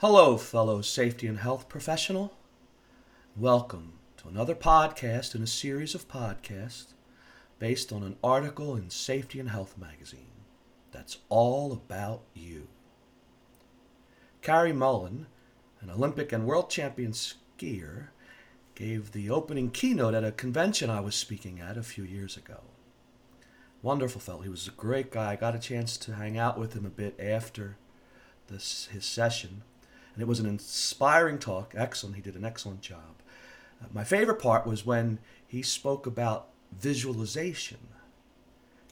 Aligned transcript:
Hello, 0.00 0.38
fellow 0.38 0.80
safety 0.80 1.26
and 1.26 1.40
health 1.40 1.68
professional. 1.68 2.32
Welcome 3.36 3.98
to 4.16 4.28
another 4.28 4.54
podcast 4.54 5.34
in 5.34 5.42
a 5.42 5.46
series 5.46 5.94
of 5.94 6.08
podcasts 6.08 6.94
based 7.58 7.92
on 7.92 8.02
an 8.02 8.16
article 8.24 8.76
in 8.76 8.88
Safety 8.88 9.38
and 9.38 9.50
Health 9.50 9.76
magazine 9.76 10.40
that's 10.90 11.18
all 11.28 11.70
about 11.70 12.22
you. 12.32 12.68
Cary 14.40 14.72
Mullen, 14.72 15.26
an 15.82 15.90
Olympic 15.90 16.32
and 16.32 16.46
world 16.46 16.70
champion 16.70 17.12
skier, 17.12 18.06
gave 18.74 19.12
the 19.12 19.28
opening 19.28 19.70
keynote 19.70 20.14
at 20.14 20.24
a 20.24 20.32
convention 20.32 20.88
I 20.88 21.00
was 21.00 21.14
speaking 21.14 21.60
at 21.60 21.76
a 21.76 21.82
few 21.82 22.04
years 22.04 22.38
ago. 22.38 22.62
Wonderful 23.82 24.22
fellow. 24.22 24.40
He 24.40 24.48
was 24.48 24.66
a 24.66 24.70
great 24.70 25.10
guy. 25.10 25.32
I 25.32 25.36
got 25.36 25.54
a 25.54 25.58
chance 25.58 25.98
to 25.98 26.14
hang 26.14 26.38
out 26.38 26.58
with 26.58 26.72
him 26.72 26.86
a 26.86 26.88
bit 26.88 27.20
after 27.20 27.76
this 28.48 28.88
his 28.92 29.04
session 29.04 29.62
and 30.14 30.22
it 30.22 30.28
was 30.28 30.40
an 30.40 30.46
inspiring 30.46 31.38
talk. 31.38 31.74
Excellent. 31.76 32.16
He 32.16 32.22
did 32.22 32.36
an 32.36 32.44
excellent 32.44 32.80
job. 32.80 33.22
Uh, 33.82 33.86
my 33.92 34.04
favorite 34.04 34.40
part 34.40 34.66
was 34.66 34.86
when 34.86 35.18
he 35.46 35.62
spoke 35.62 36.06
about 36.06 36.48
visualization. 36.72 37.78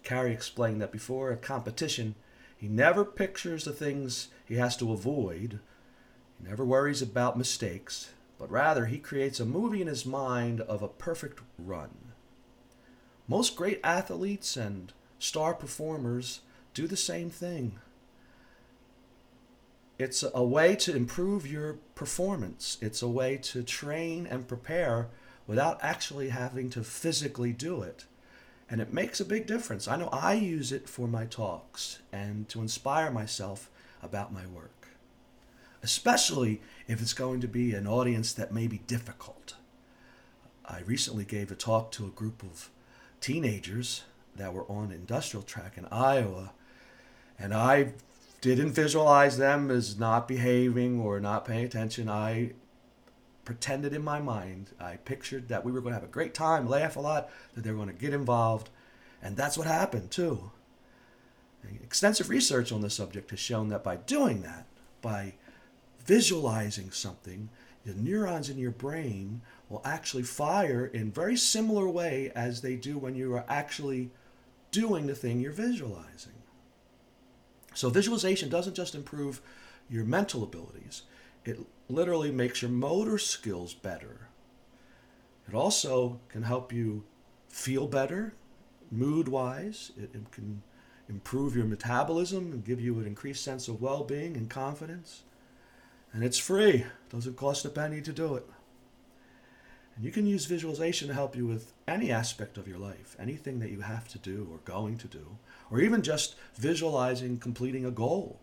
Cary 0.02 0.32
explained 0.32 0.80
that 0.80 0.92
before 0.92 1.30
a 1.30 1.36
competition, 1.36 2.14
he 2.56 2.68
never 2.68 3.04
pictures 3.04 3.64
the 3.64 3.72
things 3.72 4.28
he 4.44 4.56
has 4.56 4.76
to 4.78 4.92
avoid. 4.92 5.60
He 6.40 6.48
never 6.48 6.64
worries 6.64 7.02
about 7.02 7.38
mistakes, 7.38 8.10
but 8.38 8.50
rather 8.50 8.86
he 8.86 8.98
creates 8.98 9.38
a 9.38 9.44
movie 9.44 9.82
in 9.82 9.86
his 9.86 10.06
mind 10.06 10.60
of 10.62 10.82
a 10.82 10.88
perfect 10.88 11.40
run. 11.58 12.12
Most 13.28 13.56
great 13.56 13.80
athletes 13.84 14.56
and 14.56 14.92
star 15.18 15.52
performers 15.54 16.40
do 16.74 16.86
the 16.86 16.96
same 16.96 17.28
thing. 17.28 17.78
It's 19.98 20.24
a 20.32 20.44
way 20.44 20.76
to 20.76 20.94
improve 20.94 21.50
your 21.50 21.74
performance. 21.96 22.78
It's 22.80 23.02
a 23.02 23.08
way 23.08 23.36
to 23.38 23.64
train 23.64 24.26
and 24.26 24.46
prepare 24.46 25.08
without 25.48 25.78
actually 25.82 26.28
having 26.28 26.70
to 26.70 26.84
physically 26.84 27.52
do 27.52 27.82
it. 27.82 28.04
And 28.70 28.80
it 28.80 28.92
makes 28.92 29.18
a 29.18 29.24
big 29.24 29.46
difference. 29.46 29.88
I 29.88 29.96
know 29.96 30.08
I 30.12 30.34
use 30.34 30.70
it 30.70 30.88
for 30.88 31.08
my 31.08 31.24
talks 31.24 31.98
and 32.12 32.48
to 32.50 32.60
inspire 32.60 33.10
myself 33.10 33.70
about 34.00 34.32
my 34.32 34.46
work, 34.46 34.88
especially 35.82 36.60
if 36.86 37.00
it's 37.02 37.14
going 37.14 37.40
to 37.40 37.48
be 37.48 37.74
an 37.74 37.86
audience 37.86 38.32
that 38.34 38.52
may 38.52 38.68
be 38.68 38.78
difficult. 38.86 39.54
I 40.64 40.80
recently 40.80 41.24
gave 41.24 41.50
a 41.50 41.56
talk 41.56 41.90
to 41.92 42.06
a 42.06 42.10
group 42.10 42.42
of 42.42 42.68
teenagers 43.20 44.04
that 44.36 44.52
were 44.52 44.70
on 44.70 44.92
industrial 44.92 45.42
track 45.42 45.76
in 45.76 45.86
Iowa, 45.86 46.52
and 47.38 47.54
I 47.54 47.94
didn't 48.40 48.72
visualize 48.72 49.36
them 49.36 49.70
as 49.70 49.98
not 49.98 50.28
behaving 50.28 51.00
or 51.00 51.20
not 51.20 51.44
paying 51.44 51.64
attention. 51.64 52.08
I 52.08 52.52
pretended 53.44 53.92
in 53.92 54.04
my 54.04 54.20
mind, 54.20 54.70
I 54.78 54.96
pictured 54.96 55.48
that 55.48 55.64
we 55.64 55.72
were 55.72 55.80
going 55.80 55.92
to 55.92 56.00
have 56.00 56.08
a 56.08 56.12
great 56.12 56.34
time, 56.34 56.68
laugh 56.68 56.96
a 56.96 57.00
lot, 57.00 57.30
that 57.54 57.64
they 57.64 57.70
were 57.70 57.82
going 57.82 57.88
to 57.88 57.94
get 57.94 58.12
involved. 58.12 58.68
And 59.22 59.36
that's 59.36 59.56
what 59.56 59.66
happened, 59.66 60.10
too. 60.10 60.50
Extensive 61.82 62.28
research 62.28 62.70
on 62.70 62.82
the 62.82 62.90
subject 62.90 63.30
has 63.30 63.40
shown 63.40 63.68
that 63.68 63.82
by 63.82 63.96
doing 63.96 64.42
that, 64.42 64.66
by 65.02 65.34
visualizing 66.04 66.90
something, 66.90 67.48
the 67.84 67.94
neurons 67.94 68.48
in 68.48 68.58
your 68.58 68.70
brain 68.70 69.40
will 69.68 69.82
actually 69.84 70.22
fire 70.22 70.86
in 70.86 71.10
very 71.10 71.36
similar 71.36 71.88
way 71.88 72.30
as 72.34 72.60
they 72.60 72.76
do 72.76 72.98
when 72.98 73.14
you 73.14 73.34
are 73.34 73.44
actually 73.48 74.10
doing 74.70 75.06
the 75.06 75.14
thing 75.14 75.40
you're 75.40 75.52
visualizing. 75.52 76.32
So 77.78 77.90
visualization 77.90 78.48
doesn't 78.48 78.74
just 78.74 78.96
improve 78.96 79.40
your 79.88 80.04
mental 80.04 80.42
abilities, 80.42 81.02
it 81.44 81.60
literally 81.88 82.32
makes 82.32 82.60
your 82.60 82.72
motor 82.72 83.18
skills 83.18 83.72
better. 83.72 84.30
It 85.48 85.54
also 85.54 86.18
can 86.28 86.42
help 86.42 86.72
you 86.72 87.04
feel 87.48 87.86
better, 87.86 88.34
mood 88.90 89.28
wise. 89.28 89.92
It, 89.96 90.10
it, 90.12 90.32
can 90.32 90.60
improve 91.08 91.54
your 91.54 91.66
metabolism 91.66 92.50
and 92.50 92.64
give 92.64 92.80
you 92.80 92.98
an 92.98 93.06
increased 93.06 93.44
sense 93.44 93.68
of 93.68 93.80
well 93.80 94.02
being 94.02 94.36
and 94.36 94.50
confidence. 94.50 95.22
And 96.12 96.24
it's 96.24 96.36
free, 96.36 96.84
doesn't 97.10 97.36
cost 97.36 97.64
a 97.64 97.68
penny 97.68 98.00
to 98.00 98.12
do 98.12 98.34
it. 98.34 98.44
And 99.98 100.04
you 100.04 100.12
can 100.12 100.26
use 100.26 100.44
visualization 100.44 101.08
to 101.08 101.14
help 101.14 101.34
you 101.34 101.44
with 101.44 101.72
any 101.88 102.12
aspect 102.12 102.56
of 102.56 102.68
your 102.68 102.78
life, 102.78 103.16
anything 103.18 103.58
that 103.58 103.72
you 103.72 103.80
have 103.80 104.06
to 104.10 104.18
do 104.18 104.48
or 104.48 104.58
going 104.58 104.96
to 104.98 105.08
do 105.08 105.38
or 105.72 105.80
even 105.80 106.02
just 106.02 106.36
visualizing 106.54 107.36
completing 107.36 107.84
a 107.84 107.90
goal. 107.90 108.38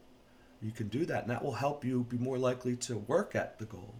You 0.61 0.71
can 0.71 0.89
do 0.89 1.05
that, 1.05 1.21
and 1.21 1.31
that 1.31 1.41
will 1.41 1.53
help 1.53 1.85
you 1.85 2.03
be 2.09 2.17
more 2.17 2.37
likely 2.37 2.75
to 2.75 2.97
work 2.97 3.35
at 3.35 3.57
the 3.57 3.63
goal. 3.63 3.95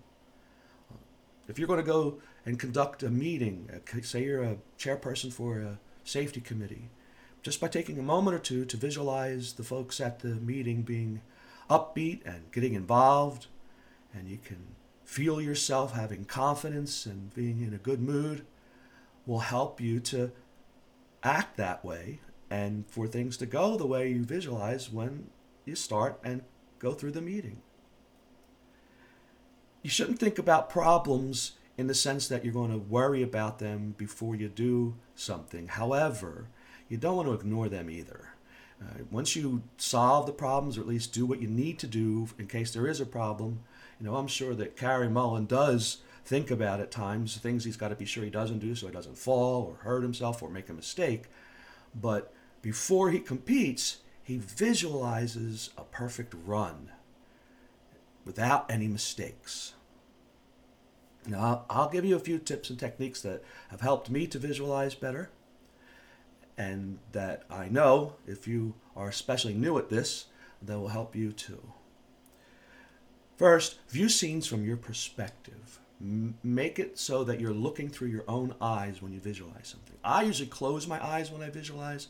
If 1.47 1.57
you're 1.57 1.69
going 1.69 1.79
to 1.79 1.85
go 1.85 2.19
and 2.45 2.59
conduct 2.59 3.03
a 3.03 3.09
meeting, 3.09 3.69
uh, 3.73 4.01
say 4.01 4.25
you're 4.25 4.43
a 4.43 4.57
chairperson 4.77 5.31
for 5.31 5.59
a 5.59 5.79
safety 6.03 6.41
committee, 6.41 6.89
just 7.41 7.61
by 7.61 7.69
taking 7.69 7.97
a 7.97 8.03
moment 8.03 8.35
or 8.35 8.39
two 8.39 8.65
to 8.65 8.75
visualize 8.75 9.53
the 9.53 9.63
folks 9.63 10.01
at 10.01 10.19
the 10.19 10.35
meeting 10.35 10.81
being 10.81 11.21
upbeat 11.69 12.19
and 12.25 12.51
getting 12.51 12.73
involved, 12.73 13.47
and 14.13 14.27
you 14.27 14.39
can 14.43 14.75
feel 15.05 15.39
yourself 15.39 15.93
having 15.93 16.25
confidence 16.25 17.05
and 17.05 17.33
being 17.33 17.61
in 17.61 17.73
a 17.73 17.77
good 17.77 18.01
mood, 18.01 18.45
will 19.25 19.39
help 19.39 19.79
you 19.79 19.99
to 19.99 20.31
act 21.23 21.57
that 21.57 21.85
way 21.85 22.19
and 22.49 22.85
for 22.87 23.07
things 23.07 23.37
to 23.37 23.45
go 23.45 23.77
the 23.77 23.85
way 23.85 24.09
you 24.09 24.23
visualize 24.23 24.91
when 24.91 25.29
you 25.63 25.75
start 25.75 26.19
and 26.23 26.43
go 26.79 26.93
through 26.93 27.11
the 27.11 27.21
meeting. 27.21 27.61
You 29.81 29.89
shouldn't 29.89 30.19
think 30.19 30.37
about 30.37 30.69
problems 30.69 31.53
in 31.77 31.87
the 31.87 31.93
sense 31.93 32.27
that 32.27 32.43
you're 32.43 32.53
going 32.53 32.71
to 32.71 32.77
worry 32.77 33.21
about 33.21 33.59
them 33.59 33.95
before 33.97 34.35
you 34.35 34.47
do 34.47 34.95
something. 35.15 35.67
However, 35.67 36.47
you 36.89 36.97
don't 36.97 37.15
want 37.15 37.27
to 37.27 37.33
ignore 37.33 37.69
them 37.69 37.89
either. 37.89 38.29
Uh, 38.81 39.03
once 39.09 39.35
you 39.35 39.63
solve 39.77 40.25
the 40.25 40.31
problems, 40.31 40.77
or 40.77 40.81
at 40.81 40.87
least 40.87 41.13
do 41.13 41.25
what 41.25 41.41
you 41.41 41.47
need 41.47 41.79
to 41.79 41.87
do 41.87 42.27
in 42.37 42.47
case 42.47 42.71
there 42.71 42.87
is 42.87 42.99
a 42.99 43.05
problem, 43.05 43.59
you 43.99 44.05
know, 44.05 44.15
I'm 44.15 44.27
sure 44.27 44.53
that 44.55 44.75
Cary 44.75 45.09
Mullen 45.09 45.45
does 45.45 45.97
think 46.25 46.49
about 46.51 46.79
at 46.79 46.91
times 46.91 47.37
things 47.37 47.63
he's 47.63 47.77
got 47.77 47.89
to 47.89 47.95
be 47.95 48.05
sure 48.05 48.23
he 48.23 48.29
doesn't 48.29 48.59
do 48.59 48.75
so 48.75 48.87
he 48.87 48.93
doesn't 48.93 49.17
fall 49.17 49.63
or 49.63 49.83
hurt 49.83 50.01
himself 50.01 50.41
or 50.41 50.49
make 50.49 50.69
a 50.69 50.73
mistake. 50.73 51.25
But 51.93 52.33
before 52.61 53.11
he 53.11 53.19
competes, 53.19 53.97
he 54.23 54.37
visualizes 54.37 55.69
a 55.77 55.83
perfect 55.83 56.33
run 56.45 56.91
without 58.25 58.69
any 58.71 58.87
mistakes. 58.87 59.73
Now, 61.27 61.65
I'll 61.69 61.89
give 61.89 62.05
you 62.05 62.15
a 62.15 62.19
few 62.19 62.39
tips 62.39 62.69
and 62.69 62.79
techniques 62.79 63.21
that 63.21 63.43
have 63.69 63.81
helped 63.81 64.09
me 64.09 64.27
to 64.27 64.39
visualize 64.39 64.95
better, 64.95 65.29
and 66.57 66.99
that 67.11 67.43
I 67.49 67.67
know 67.67 68.15
if 68.27 68.47
you 68.47 68.75
are 68.95 69.09
especially 69.09 69.53
new 69.53 69.77
at 69.77 69.89
this, 69.89 70.25
that 70.61 70.79
will 70.79 70.89
help 70.89 71.15
you 71.15 71.31
too. 71.31 71.73
First, 73.37 73.77
view 73.89 74.09
scenes 74.09 74.47
from 74.47 74.65
your 74.65 74.77
perspective. 74.77 75.79
M- 76.01 76.35
make 76.43 76.79
it 76.79 76.97
so 76.97 77.23
that 77.23 77.39
you're 77.39 77.53
looking 77.53 77.89
through 77.89 78.09
your 78.09 78.23
own 78.27 78.55
eyes 78.61 79.01
when 79.01 79.11
you 79.13 79.19
visualize 79.19 79.67
something. 79.67 79.95
I 80.03 80.23
usually 80.23 80.49
close 80.49 80.87
my 80.87 81.03
eyes 81.03 81.31
when 81.31 81.41
I 81.41 81.49
visualize 81.49 82.07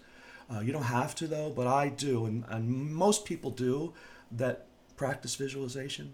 uh, 0.53 0.59
you 0.59 0.71
don't 0.71 0.83
have 0.83 1.15
to 1.15 1.27
though, 1.27 1.49
but 1.49 1.67
I 1.67 1.89
do, 1.89 2.25
and, 2.25 2.43
and 2.49 2.93
most 2.93 3.25
people 3.25 3.49
do 3.49 3.93
that 4.31 4.65
practice 4.95 5.35
visualization. 5.35 6.13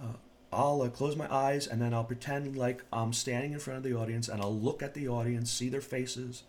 Uh, 0.00 0.14
I'll 0.52 0.82
uh, 0.82 0.88
close 0.90 1.16
my 1.16 1.32
eyes 1.32 1.66
and 1.66 1.80
then 1.80 1.94
I'll 1.94 2.04
pretend 2.04 2.56
like 2.56 2.84
I'm 2.92 3.12
standing 3.12 3.52
in 3.52 3.58
front 3.58 3.78
of 3.78 3.82
the 3.82 3.96
audience 3.96 4.28
and 4.28 4.42
I'll 4.42 4.54
look 4.54 4.82
at 4.82 4.92
the 4.92 5.08
audience, 5.08 5.50
see 5.50 5.70
their 5.70 5.80
faces. 5.80 6.42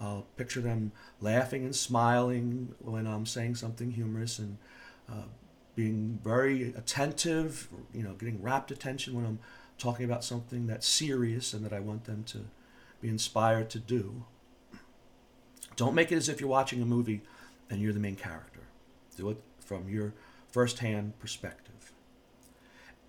I'll 0.00 0.26
picture 0.36 0.60
them 0.60 0.92
laughing 1.20 1.64
and 1.64 1.74
smiling 1.74 2.74
when 2.78 3.06
I'm 3.06 3.26
saying 3.26 3.56
something 3.56 3.90
humorous 3.90 4.38
and 4.38 4.56
uh, 5.10 5.24
being 5.80 6.20
very 6.22 6.74
attentive, 6.74 7.66
you 7.94 8.02
know, 8.02 8.12
getting 8.12 8.42
rapt 8.42 8.70
attention 8.70 9.14
when 9.14 9.24
I'm 9.24 9.38
talking 9.78 10.04
about 10.04 10.22
something 10.22 10.66
that's 10.66 10.86
serious 10.86 11.54
and 11.54 11.64
that 11.64 11.72
I 11.72 11.80
want 11.80 12.04
them 12.04 12.22
to 12.24 12.40
be 13.00 13.08
inspired 13.08 13.70
to 13.70 13.78
do. 13.78 14.24
Don't 15.76 15.94
make 15.94 16.12
it 16.12 16.16
as 16.16 16.28
if 16.28 16.38
you're 16.38 16.50
watching 16.50 16.82
a 16.82 16.84
movie 16.84 17.22
and 17.70 17.80
you're 17.80 17.94
the 17.94 17.98
main 17.98 18.16
character. 18.16 18.60
Do 19.16 19.30
it 19.30 19.42
from 19.58 19.88
your 19.88 20.12
first-hand 20.52 21.18
perspective. 21.18 21.92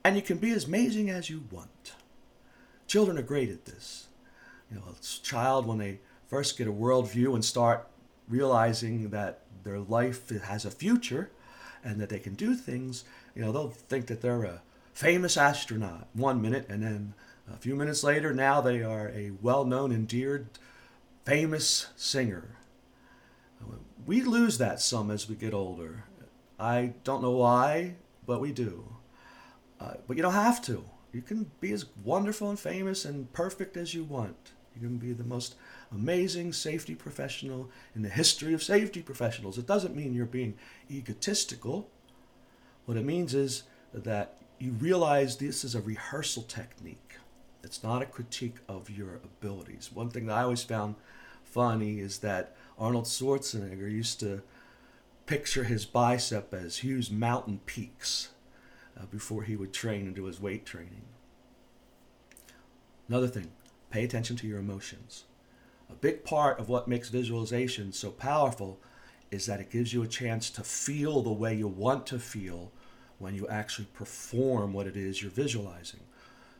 And 0.06 0.16
you 0.16 0.22
can 0.22 0.38
be 0.38 0.52
as 0.52 0.64
amazing 0.64 1.10
as 1.10 1.30
you 1.30 1.44
want. 1.52 1.92
Children 2.88 3.18
are 3.18 3.22
great 3.22 3.50
at 3.50 3.66
this. 3.66 4.08
You 4.72 4.78
know, 4.78 4.84
a 4.98 5.04
child 5.24 5.66
when 5.66 5.78
they 5.78 6.00
first 6.30 6.58
get 6.58 6.70
a 6.70 6.72
worldview 6.72 7.34
and 7.36 7.44
start 7.44 7.90
realizing 8.30 9.10
that 9.10 9.42
their 9.66 9.80
life 9.80 10.30
has 10.30 10.64
a 10.64 10.72
future 10.72 11.32
and 11.84 12.00
that 12.00 12.10
they 12.10 12.20
can 12.20 12.36
do 12.36 12.56
things, 12.56 13.04
you 13.36 13.42
know, 13.42 13.52
they'll 13.52 13.70
think 13.70 14.08
that 14.08 14.22
they're 14.22 14.44
a 14.44 14.62
famous 14.94 15.38
astronaut 15.38 16.08
one 16.14 16.42
minute 16.42 16.66
and 16.70 16.84
then 16.84 17.14
a 17.52 17.58
few 17.58 17.76
minutes 17.76 18.04
later 18.04 18.34
now 18.34 18.60
they 18.60 18.84
are 18.84 19.10
a 19.10 19.32
well-known 19.42 19.92
endeared 19.92 20.48
famous 21.26 21.88
singer 21.96 22.58
we 24.06 24.22
lose 24.22 24.58
that 24.58 24.82
some 24.82 25.12
as 25.12 25.30
we 25.30 25.36
get 25.36 25.54
older. 25.54 26.06
I 26.60 26.94
don't 27.04 27.22
know 27.22 27.32
why, 27.32 27.96
but 28.26 28.42
we 28.42 28.52
do. 28.52 28.86
Uh, 29.80 29.94
but 30.08 30.18
you 30.18 30.24
don't 30.24 30.34
have 30.34 30.62
to. 30.66 30.84
You 31.12 31.22
can 31.22 31.52
be 31.60 31.72
as 31.72 31.86
wonderful 32.04 32.50
and 32.50 32.60
famous 32.60 33.06
and 33.06 33.32
perfect 33.34 33.76
as 33.78 33.94
you 33.94 34.04
want. 34.04 34.52
You 34.76 34.88
can 34.88 34.98
be 34.98 35.14
the 35.14 35.24
most 35.24 35.56
amazing 35.92 36.54
safety 36.54 36.96
professional 36.96 37.70
in 37.96 38.02
the 38.02 38.10
history 38.10 38.54
of 38.54 38.64
safety 38.64 39.02
professionals. 39.02 39.58
It 39.58 39.68
doesn't 39.68 39.96
mean 39.96 40.14
you're 40.14 40.26
being 40.26 40.56
egotistical. 40.90 41.90
What 42.86 42.98
it 42.98 43.06
means 43.06 43.34
is 43.34 43.64
that 43.94 44.38
you 44.60 44.72
realize 44.72 45.38
this 45.38 45.64
is 45.64 45.76
a 45.76 45.82
rehearsal 45.82 46.44
technique. 46.44 47.16
It's 47.64 47.84
not 47.84 48.02
a 48.02 48.06
critique 48.06 48.58
of 48.68 48.90
your 48.90 49.16
abilities. 49.16 49.92
One 49.94 50.10
thing 50.10 50.28
that 50.28 50.38
I 50.38 50.44
always 50.44 50.64
found 50.64 50.96
funny 51.44 52.00
is 52.00 52.20
that 52.20 52.56
Arnold 52.78 53.06
Schwarzenegger 53.06 53.92
used 53.92 54.20
to 54.22 54.42
picture 55.26 55.66
his 55.66 55.86
bicep 55.86 56.54
as 56.54 56.78
huge 56.78 57.12
mountain 57.12 57.60
peaks 57.66 58.30
uh, 59.00 59.06
before 59.06 59.44
he 59.44 59.56
would 59.56 59.74
train 59.74 60.08
and 60.08 60.16
do 60.16 60.26
his 60.26 60.42
weight 60.42 60.66
training. 60.66 61.04
Another 63.08 63.28
thing, 63.28 63.52
pay 63.92 64.04
attention 64.04 64.36
to 64.38 64.48
your 64.48 64.60
emotions. 64.60 65.26
A 65.90 65.96
big 65.96 66.24
part 66.24 66.60
of 66.60 66.70
what 66.70 66.88
makes 66.88 67.10
visualization 67.10 67.92
so 67.92 68.12
powerful 68.12 68.80
is 69.30 69.46
that 69.46 69.60
it 69.60 69.70
gives 69.70 69.94
you 69.94 70.04
a 70.04 70.08
chance 70.08 70.50
to 70.52 70.64
feel 70.64 71.22
the 71.22 71.32
way 71.32 71.54
you 71.54 71.68
want 71.68 72.08
to 72.08 72.20
feel 72.20 72.72
when 73.20 73.36
you 73.36 73.48
actually 73.48 73.88
perform 73.94 74.74
what 74.74 74.88
it 74.88 74.98
is 74.98 75.22
you're 75.22 75.32
visualizing. 75.32 76.00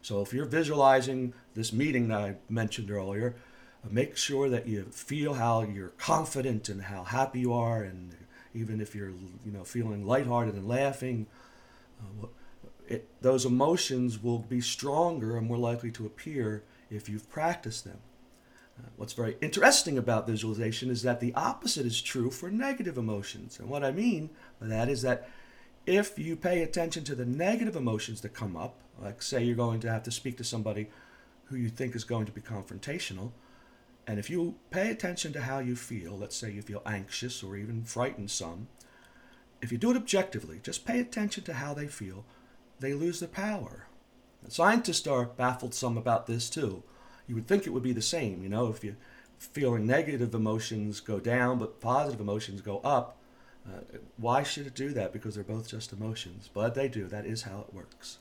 So 0.02 0.22
if 0.22 0.34
you're 0.34 0.46
visualizing 0.46 1.34
this 1.54 1.74
meeting 1.74 2.08
that 2.10 2.22
I 2.22 2.36
mentioned 2.50 2.92
earlier, 2.92 3.36
uh, 3.84 3.88
make 3.90 4.18
sure 4.18 4.50
that 4.50 4.68
you 4.68 4.84
feel 4.92 5.34
how 5.34 5.64
you're 5.64 5.90
confident 5.90 6.70
and 6.70 6.84
how 6.84 7.04
happy 7.04 7.40
you 7.40 7.54
are 7.54 7.84
and 7.84 8.16
even 8.54 8.82
if 8.82 8.94
you're 8.94 9.10
you 9.46 9.52
know 9.52 9.64
feeling 9.64 10.06
lighthearted 10.06 10.56
and 10.56 10.68
laughing 10.68 11.26
uh, 12.02 12.28
it, 12.88 13.08
those 13.22 13.46
emotions 13.46 14.22
will 14.22 14.40
be 14.40 14.60
stronger 14.60 15.38
and 15.38 15.48
more 15.48 15.58
likely 15.58 15.92
to 15.92 16.06
appear 16.06 16.64
if 16.92 17.10
you've 17.10 17.30
practiced 17.30 17.86
them 17.86 18.00
uh, 18.82 18.90
what's 18.96 19.14
very 19.14 19.38
interesting 19.42 19.98
about 19.98 20.28
visualization 20.28 20.90
is 20.90 21.02
that 21.04 21.20
the 21.20 21.34
opposite 21.36 21.86
is 21.86 22.02
true 22.02 22.32
for 22.32 22.50
negative 22.50 22.98
emotions. 22.98 23.60
And 23.60 23.70
what 23.70 23.84
I 23.84 23.92
mean 23.92 24.30
by 24.60 24.68
that 24.68 24.90
is 24.90 25.02
that 25.02 25.30
if 25.86 26.18
you 26.18 26.36
pay 26.36 26.62
attention 26.62 27.04
to 27.06 27.16
the 27.16 27.26
negative 27.26 27.76
emotions 27.76 28.22
that 28.22 28.34
come 28.34 28.56
up, 28.56 28.80
like 29.02 29.22
say 29.22 29.44
you're 29.44 29.56
going 29.56 29.80
to 29.82 29.92
have 29.92 30.04
to 30.04 30.12
speak 30.12 30.38
to 30.38 30.44
somebody 30.44 30.90
who 31.46 31.56
you 31.58 31.70
think 31.70 31.96
is 31.96 32.04
going 32.04 32.26
to 32.26 32.32
be 32.32 32.42
confrontational, 32.42 33.32
and 34.08 34.20
if 34.20 34.30
you 34.30 34.56
pay 34.70 34.90
attention 34.90 35.34
to 35.34 35.42
how 35.42 35.60
you 35.60 35.76
feel, 35.76 36.18
let's 36.18 36.36
say 36.36 36.52
you 36.52 36.62
feel 36.62 36.82
anxious 36.86 37.44
or 37.44 37.56
even 37.56 37.84
frightened 37.84 38.32
some, 38.32 38.68
if 39.62 39.72
you 39.72 39.78
do 39.78 39.92
it 39.92 39.98
objectively, 39.98 40.60
just 40.64 40.86
pay 40.86 41.00
attention 41.00 41.44
to 41.44 41.54
how 41.54 41.74
they 41.74 41.88
feel, 41.88 42.26
they 42.80 42.94
lose 42.94 43.20
their 43.20 43.30
power. 43.30 43.88
Scientists 44.48 45.08
are 45.08 45.26
baffled 45.26 45.74
some 45.74 45.98
about 45.98 46.28
this 46.28 46.50
too 46.50 46.84
you 47.32 47.36
would 47.36 47.48
think 47.48 47.66
it 47.66 47.70
would 47.70 47.82
be 47.82 47.94
the 47.94 48.02
same. 48.02 48.44
You 48.44 48.50
know, 48.50 48.68
if 48.68 48.84
you 48.84 48.98
feeling 49.38 49.88
negative 49.88 50.36
emotions 50.36 51.00
go 51.00 51.18
down 51.18 51.58
but 51.60 51.80
positive 51.80 52.20
emotions 52.20 52.60
go 52.60 52.80
up, 52.80 53.16
uh, 53.66 53.80
why 54.18 54.44
should 54.44 54.68
it 54.68 54.76
do 54.76 54.90
that? 54.90 55.14
Because 55.14 55.36
they're 55.36 55.44
both 55.46 55.70
just 55.70 55.94
emotions. 55.94 56.50
But 56.54 56.76
they 56.76 56.90
do. 56.90 57.08
That 57.08 57.26
is 57.26 57.44
how 57.44 57.62
it 57.62 57.74
works. 57.74 58.18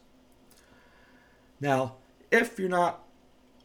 Now, 1.60 1.96
if 2.30 2.56
you're 2.56 2.68
not 2.68 3.02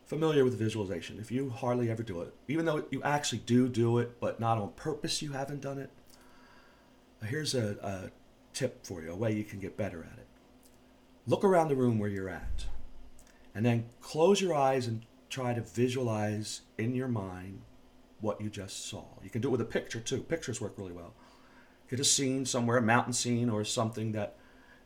familiar 0.08 0.44
with 0.44 0.58
visualization, 0.58 1.20
if 1.20 1.32
you 1.32 1.52
hardly 1.52 1.92
ever 1.92 2.02
do 2.02 2.22
it, 2.22 2.34
even 2.48 2.66
though 2.66 2.86
you 2.90 3.04
actually 3.04 3.44
do 3.46 3.70
do 3.70 4.00
it, 4.00 4.20
but 4.20 4.40
not 4.40 4.58
on 4.58 4.72
purpose, 4.72 5.22
you 5.22 5.34
haven't 5.34 5.62
done 5.62 5.78
it, 5.78 5.92
here's 7.24 7.54
a, 7.54 7.78
a 7.84 8.10
tip 8.52 8.84
for 8.84 9.04
you, 9.04 9.12
a 9.12 9.16
way 9.16 9.32
you 9.32 9.44
can 9.44 9.60
get 9.60 9.78
better 9.78 10.00
at 10.12 10.18
it. 10.18 10.28
Look 11.28 11.44
around 11.44 11.70
the 11.70 11.76
room 11.76 11.98
where 11.98 12.10
you're 12.10 12.30
at, 12.30 12.66
and 13.54 13.66
then 13.66 13.86
close 14.00 14.42
your 14.42 14.54
eyes 14.54 14.86
and 14.86 15.06
try 15.30 15.54
to 15.54 15.62
visualize 15.62 16.62
in 16.78 16.94
your 16.94 17.08
mind 17.08 17.62
what 18.22 18.40
you 18.40 18.50
just 18.50 18.88
saw. 18.88 19.06
You 19.24 19.30
can 19.30 19.42
do 19.42 19.48
it 19.48 19.52
with 19.52 19.62
a 19.62 19.66
picture 19.66 20.00
too. 20.00 20.22
Pictures 20.22 20.62
work 20.62 20.74
really 20.78 20.92
well. 20.92 21.14
Get 21.90 22.00
a 22.00 22.04
scene 22.04 22.46
somewhere, 22.46 22.78
a 22.78 22.82
mountain 22.82 23.14
scene 23.14 23.50
or 23.50 23.64
something 23.64 24.12
that 24.12 24.36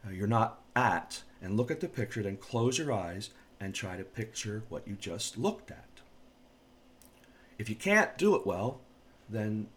uh, 0.06 0.12
you're 0.12 0.28
not 0.28 0.62
at, 0.76 1.24
and 1.42 1.58
look 1.58 1.72
at 1.72 1.82
the 1.82 1.88
picture, 1.88 2.24
then 2.24 2.38
close 2.38 2.78
your 2.78 2.92
eyes 2.92 3.32
and 3.60 3.76
try 3.76 3.98
to 3.98 4.04
picture 4.04 4.64
what 4.70 4.88
you 4.88 4.96
just 4.96 5.38
looked 5.38 5.72
at. 5.72 5.86
If 7.58 7.70
you 7.70 7.76
can't 7.76 8.18
do 8.18 8.36
it 8.36 8.48
well, 8.48 8.80
then 9.30 9.68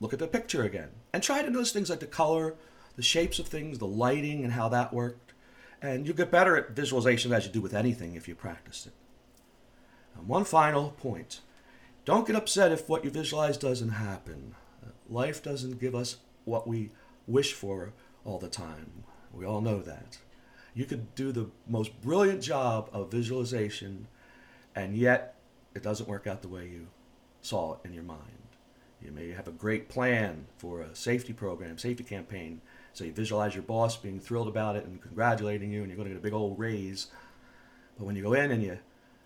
look 0.00 0.12
at 0.12 0.18
the 0.18 0.26
picture 0.26 0.62
again 0.62 0.88
and 1.12 1.22
try 1.22 1.42
to 1.42 1.50
notice 1.50 1.72
things 1.72 1.90
like 1.90 2.00
the 2.00 2.06
color, 2.06 2.54
the 2.96 3.02
shapes 3.02 3.38
of 3.38 3.48
things, 3.48 3.78
the 3.78 3.86
lighting, 3.86 4.42
and 4.42 4.54
how 4.54 4.70
that 4.70 4.92
worked. 4.92 5.25
And 5.86 6.04
you'll 6.04 6.16
get 6.16 6.32
better 6.32 6.56
at 6.56 6.70
visualization 6.70 7.32
as 7.32 7.46
you 7.46 7.52
do 7.52 7.60
with 7.60 7.72
anything 7.72 8.16
if 8.16 8.26
you 8.26 8.34
practice 8.34 8.86
it. 8.86 8.92
And 10.16 10.26
one 10.26 10.44
final 10.44 10.90
point 10.90 11.40
don't 12.04 12.26
get 12.26 12.34
upset 12.34 12.72
if 12.72 12.88
what 12.88 13.04
you 13.04 13.10
visualize 13.10 13.56
doesn't 13.56 13.90
happen. 13.90 14.54
Life 15.08 15.42
doesn't 15.42 15.80
give 15.80 15.94
us 15.94 16.16
what 16.44 16.66
we 16.66 16.90
wish 17.28 17.52
for 17.52 17.92
all 18.24 18.38
the 18.38 18.48
time. 18.48 19.04
We 19.32 19.44
all 19.44 19.60
know 19.60 19.80
that. 19.82 20.18
You 20.74 20.86
could 20.86 21.14
do 21.14 21.30
the 21.30 21.50
most 21.68 22.00
brilliant 22.00 22.42
job 22.42 22.90
of 22.92 23.10
visualization, 23.10 24.08
and 24.74 24.96
yet 24.96 25.36
it 25.74 25.82
doesn't 25.82 26.08
work 26.08 26.26
out 26.26 26.42
the 26.42 26.48
way 26.48 26.66
you 26.66 26.88
saw 27.42 27.74
it 27.74 27.80
in 27.84 27.94
your 27.94 28.02
mind. 28.02 28.20
You 29.00 29.12
may 29.12 29.30
have 29.30 29.46
a 29.46 29.52
great 29.52 29.88
plan 29.88 30.46
for 30.58 30.80
a 30.80 30.94
safety 30.96 31.32
program, 31.32 31.78
safety 31.78 32.02
campaign. 32.02 32.60
So 32.96 33.04
you 33.04 33.12
visualize 33.12 33.54
your 33.54 33.62
boss 33.62 33.94
being 33.94 34.18
thrilled 34.18 34.48
about 34.48 34.74
it 34.74 34.86
and 34.86 35.02
congratulating 35.02 35.70
you, 35.70 35.80
and 35.82 35.88
you're 35.88 35.98
going 35.98 36.08
to 36.08 36.14
get 36.14 36.18
a 36.18 36.22
big 36.22 36.32
old 36.32 36.58
raise. 36.58 37.08
But 37.98 38.06
when 38.06 38.16
you 38.16 38.22
go 38.22 38.32
in 38.32 38.50
and 38.50 38.62
you 38.62 38.78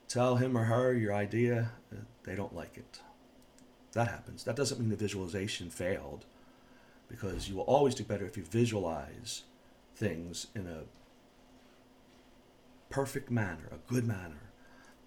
tell 0.08 0.34
him 0.34 0.58
or 0.58 0.64
her 0.64 0.92
your 0.92 1.14
idea, 1.14 1.70
uh, 1.92 2.00
they 2.24 2.34
don't 2.34 2.52
like 2.52 2.76
it. 2.76 2.98
That 3.92 4.08
happens. 4.08 4.42
That 4.42 4.56
doesn't 4.56 4.80
mean 4.80 4.88
the 4.88 4.96
visualization 4.96 5.70
failed, 5.70 6.24
because 7.08 7.48
you 7.48 7.54
will 7.54 7.62
always 7.62 7.94
do 7.94 8.02
better 8.02 8.26
if 8.26 8.36
you 8.36 8.42
visualize 8.42 9.44
things 9.94 10.48
in 10.52 10.66
a 10.66 10.82
perfect 12.92 13.30
manner, 13.30 13.68
a 13.70 13.92
good 13.92 14.04
manner, 14.04 14.50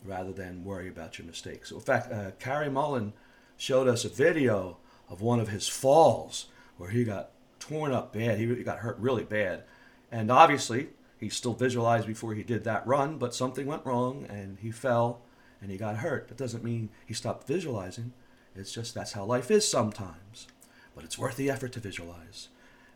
rather 0.05 0.31
than 0.31 0.63
worry 0.63 0.87
about 0.87 1.17
your 1.17 1.27
mistakes. 1.27 1.71
So, 1.71 1.75
in 1.75 1.81
fact, 1.81 2.13
uh, 2.13 2.31
Cary 2.39 2.69
Mullen 2.69 3.11
showed 3.57 3.89
us 3.89 4.05
a 4.05 4.09
video 4.09 4.77
of 5.09 5.19
one 5.19 5.41
of 5.41 5.49
his 5.49 5.67
falls 5.67 6.45
where 6.77 6.91
he 6.91 7.03
got 7.03 7.31
torn 7.63 7.93
up 7.93 8.11
bad. 8.11 8.39
He 8.39 8.45
got 8.63 8.79
hurt 8.79 8.97
really 8.99 9.23
bad. 9.23 9.63
And 10.11 10.29
obviously, 10.29 10.89
he 11.17 11.29
still 11.29 11.53
visualized 11.53 12.05
before 12.05 12.33
he 12.33 12.43
did 12.43 12.65
that 12.65 12.85
run, 12.85 13.17
but 13.17 13.33
something 13.33 13.65
went 13.65 13.85
wrong 13.85 14.25
and 14.29 14.57
he 14.59 14.69
fell 14.69 15.21
and 15.61 15.71
he 15.71 15.77
got 15.77 15.97
hurt. 15.97 16.27
That 16.27 16.37
doesn't 16.37 16.63
mean 16.63 16.89
he 17.05 17.13
stopped 17.13 17.47
visualizing. 17.47 18.11
It's 18.53 18.73
just 18.73 18.93
that's 18.93 19.13
how 19.13 19.23
life 19.23 19.49
is 19.49 19.65
sometimes. 19.67 20.47
But 20.93 21.05
it's 21.05 21.17
worth 21.17 21.37
the 21.37 21.49
effort 21.49 21.71
to 21.73 21.79
visualize. 21.79 22.49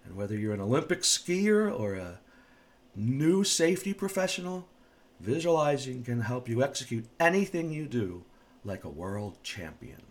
And 0.06 0.18
whether 0.18 0.36
you're 0.36 0.54
an 0.54 0.62
Olympic 0.62 1.02
skier 1.02 1.74
or 1.74 1.96
a 1.96 2.20
new 2.94 3.46
safety 3.46 3.94
professional, 3.94 4.68
visualizing 5.22 6.04
can 6.04 6.22
help 6.22 6.50
you 6.50 6.62
execute 6.62 7.06
anything 7.22 7.72
you 7.72 7.86
do 7.86 8.26
like 8.66 8.84
a 8.84 8.90
world 8.90 9.38
champion. 9.44 10.02